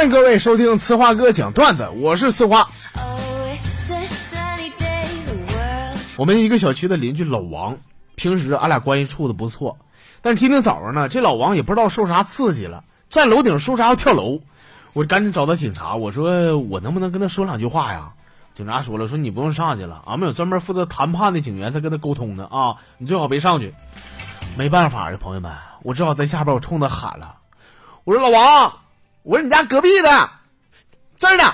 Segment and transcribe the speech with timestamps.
[0.00, 2.70] 欢迎各位收听呲花哥讲段子，我是呲花。
[6.16, 7.76] 我们一个小区的邻居老王，
[8.14, 9.76] 平时俺俩关系处的不错，
[10.22, 14.40] 但今天早上呢，这老王也不知道受啥刺激了，站楼顶说啥要跳楼，
[14.94, 18.12] 我赶紧找到警察，我说我能不能跟他说两句话呀？
[18.54, 23.74] 警察说了，说你不用上去了，俺们有专门负责谈判的警员在跟他沟通呢啊，你最好别上去。
[24.56, 27.34] 没办法呀，朋友们，我只好在下边我冲他喊了，
[28.04, 28.72] 我说老王。
[29.22, 30.30] 我是你家隔壁的，
[31.18, 31.52] 这儿呢，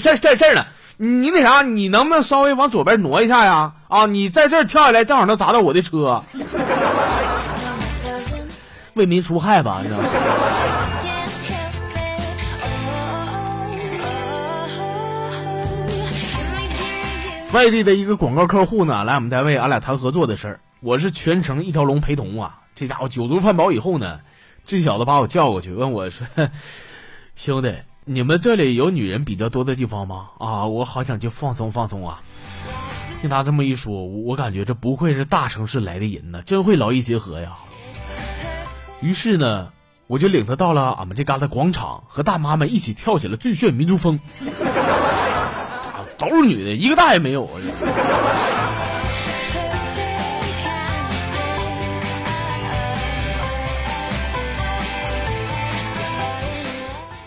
[0.00, 0.64] 这这这儿呢，
[0.96, 3.74] 你那啥，你能不能稍微往左边挪一下呀？
[3.88, 6.22] 啊，你在这儿跳下来，正好能砸到我的车。
[8.94, 10.08] 为民除害吧，你知道吗？
[17.52, 20.60] 外地的一个广告客户呢，来我们单位，俺俩谈合作的事儿。
[20.80, 22.60] 我是全程一条龙陪同啊。
[22.74, 24.20] 这家伙酒足饭饱以后呢，
[24.64, 26.26] 这小子把我叫过去，问我说。
[27.34, 30.28] 兄弟，你们这里有女人比较多的地方吗？
[30.38, 32.22] 啊，我好想去放松放松啊！
[33.20, 37.56] 听他这么一说，我感觉这不愧是大城市来的人呢，真会劳逸结合呀。
[39.00, 39.70] 于是呢，
[40.06, 44.20] 我就领他到了俺们这旮瘩广场，和大妈们一起跳起了最炫民族风。
[46.18, 47.50] 都是女的，一个大爷没有啊！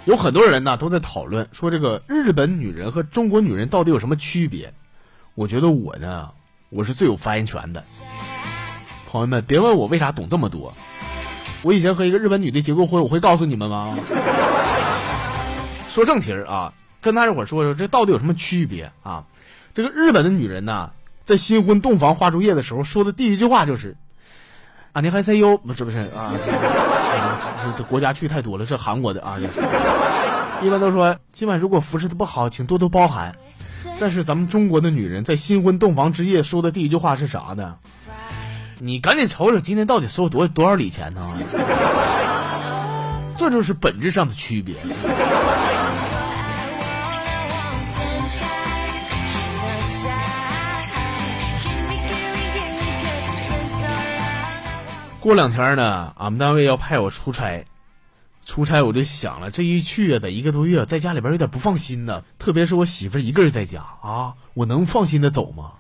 [0.06, 4.72] 有很多人呢都在讨论说这个日本女人和中国女人到底有什么区别？
[5.34, 6.30] 我觉得我呢，
[6.70, 7.84] 我是最有发言权的。
[9.10, 10.72] 朋友们，别问我为啥懂这么多。
[11.64, 13.98] 我以前和一个日本女的结过婚，我会告诉你们吗？
[15.90, 19.26] 说正题儿啊，跟大家伙说说这到底有什么区别啊？
[19.74, 20.92] 这个日本的女人呢，
[21.24, 23.98] 在新婚洞房花烛夜的时候说的第一句话就是
[24.96, 25.58] ：“啊，你还在哟？
[25.58, 26.32] 不是不是啊。”
[27.62, 29.38] 这这国家去太多了，是韩国的啊。
[30.62, 33.36] 一般都说今晚如果服侍的不好，请多多包涵。
[34.00, 37.76] 但是咱们中国的女人在新婚洞房之夜说的第一句话是啥呢？
[38.80, 41.28] 你赶紧瞅瞅今天到底收多多少礼钱呢？
[43.36, 44.76] 这就是本质上的区别。
[55.26, 57.66] 过两天呢，俺们单位要派我出差，
[58.46, 62.22] 出差我就想了，这一去啊，得一个多月，在家里边有点不放心呢。
[62.38, 65.72] 特别是我媳妇一个人在家啊，我能放心的走吗？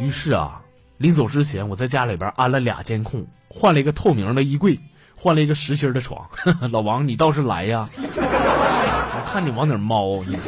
[0.00, 0.62] 于是啊，
[0.96, 4.80] 临走之前，我在家里边安了俩监控，换了一个透明的衣柜，
[5.16, 6.26] 换了一个实心的床。
[6.72, 7.86] 老王，你倒是来呀！
[7.92, 10.38] 我看你往哪猫你。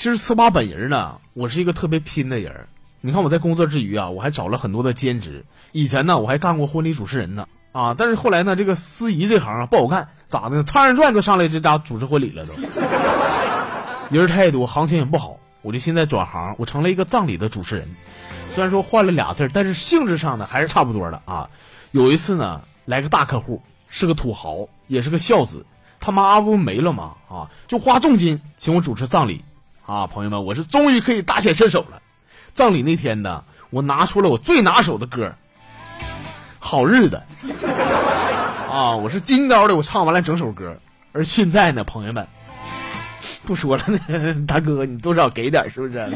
[0.00, 2.68] 其实四八本人呢，我是一个特别拼的人。
[3.02, 5.44] 你看我在工作之余啊，我还找了很多的兼职。
[5.72, 7.94] 以前呢，我还干过婚礼主持人呢啊。
[7.98, 10.64] 但是后来呢，这个司仪这行啊不好干，咋的？
[10.64, 12.54] 唱人转都上来这家主持婚礼了都，
[14.08, 15.38] 人太多，行情也不好。
[15.60, 17.86] 我就现在转行，我成了一个葬礼的主持人。
[18.54, 21.50] 虽然说换了俩字儿，但是性质上呢还是差不多的啊。
[21.90, 25.66] 有一次呢，来个大客户，是个土豪，也是个孝子，
[26.00, 27.16] 他妈不没了吗？
[27.28, 29.44] 啊，就花重金请我主持葬礼。
[29.90, 32.00] 啊，朋友们，我是终于可以大显身手了。
[32.54, 35.26] 葬礼那天呢，我拿出了我最拿手的歌，
[36.60, 37.20] 《好日子》
[38.72, 40.76] 啊，我是金刀的，我唱完了整首歌。
[41.10, 42.24] 而现在呢，朋友们，
[43.44, 43.84] 不说了，
[44.46, 46.06] 大哥，你多少给点是不是？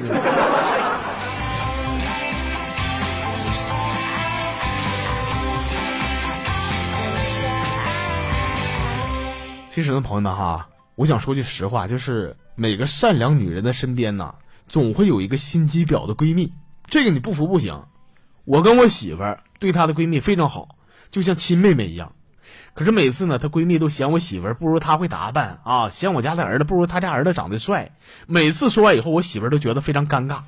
[9.69, 12.37] 其实呢，朋友们哈，我想说句实话，就是。
[12.56, 14.37] 每个善良女人的身边呐，
[14.69, 16.53] 总会有一个心机婊的闺蜜。
[16.87, 17.82] 这个你不服不行。
[18.44, 20.76] 我跟我媳妇儿对她的闺蜜非常好，
[21.10, 22.12] 就像亲妹妹一样。
[22.75, 27.90] 可是每次呢，她闺蜜都嫌我媳妇儿不如她会打扮啊，嫌我家的儿子不如她家儿子长得帅。
[28.26, 30.43] 每次说完以后，我媳妇儿都觉得非常尴尬。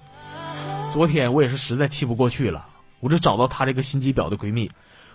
[0.92, 2.66] 昨天我也是实在气不过去了，
[3.00, 4.70] 我就找到她这个心机婊的闺蜜，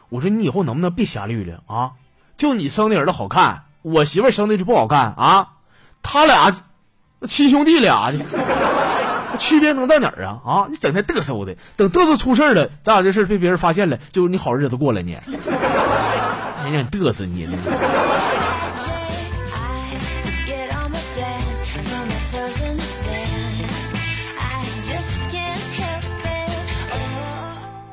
[0.09, 1.93] 我说你以后能不能别瞎绿了啊？
[2.35, 5.53] 就你生的儿子好看，我媳妇儿生的就不好看啊？
[6.03, 6.53] 他俩。
[7.27, 8.11] 亲兄弟俩，
[9.37, 10.41] 区别能在哪儿啊？
[10.43, 15.15] 啊，你整天嘚瑟的，等嘚瑟出事了，咱俩这事被别人发现了，就是你好日子过了呢。
[16.63, 17.57] 还让你嘚瑟你呢。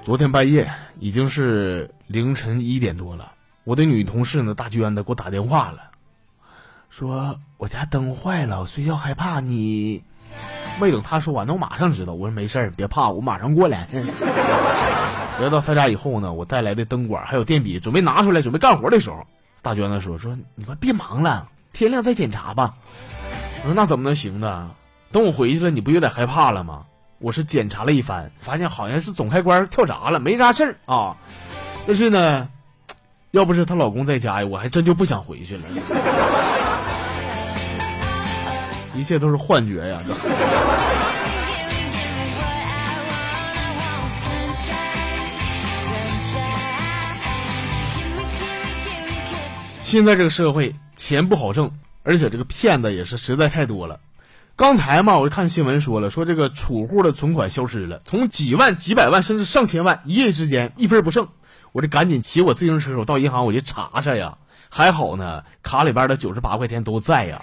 [0.02, 3.32] 昨天半夜已经是凌晨一点多了，
[3.64, 5.87] 我的女同事呢，大娟子给我打电话了。
[6.90, 10.02] 说我家灯坏了，我睡觉害怕你。
[10.80, 12.12] 没等他说完，那我马上知道。
[12.12, 13.86] 我说没事儿，别怕，我马上过来。
[15.40, 19.26] 来到他家以后呢，我带来的灯管还有电笔准备拿出来准备干活的时候，
[19.62, 22.74] 大娟子说：“说你快别忙了，天亮再检查吧。”
[23.62, 24.70] 我说：“那怎么能行呢？
[25.10, 26.84] 等我回去了，你不有点害怕了吗？”
[27.20, 31.16] 我是检查了一番，发现好像是总开关跳闸了，没啥事儿啊。
[31.86, 32.48] 但是呢，
[33.32, 35.62] 要不是她老公在家呀，我还真就不想回去了。
[38.98, 39.98] 一切都是幻觉呀！
[49.78, 51.70] 现在这个社会钱不好挣，
[52.02, 54.00] 而且这个骗子也是实在太多了。
[54.56, 61.28] 刚才嘛，我就看新闻说了，说这个储户的存款消失了，从几万、几百万甚至上千万，一夜之间一分不剩。
[61.70, 64.38] 我这赶紧骑我自行车，我到银行我去查查呀。
[64.70, 67.40] 还好呢，卡里边的九十八块钱都在呀。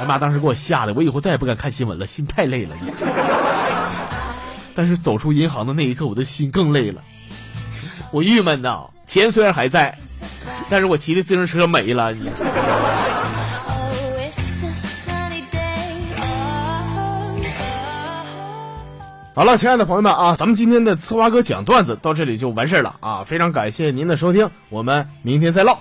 [0.00, 2.74] 哎妈，当时给我吓得，我以后再也不敢看新闻了，心太累了。
[4.74, 7.02] 但是走出银行的那一刻，我的心更累了。
[8.10, 9.98] 我郁闷呐，钱虽然还在。
[10.70, 12.14] 但是我骑的自行车没了。
[19.34, 23.24] 好了，亲爱的朋友们啊，咱们今天的呲花哥讲段子到这里就完事儿了啊！
[23.24, 25.78] 非常感谢您的收听，我们明天再唠。